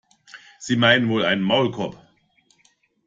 [0.57, 1.95] Sie meinen wohl einen Maulkorb?